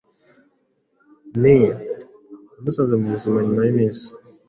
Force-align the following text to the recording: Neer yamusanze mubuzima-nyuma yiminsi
Neer 1.41 1.75
yamusanze 2.53 2.93
mubuzima-nyuma 2.97 3.61
yiminsi 3.65 4.07